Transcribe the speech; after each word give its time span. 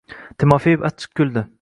Timofeev 0.43 0.87
achchiq 0.91 1.15
kuldi. 1.21 1.49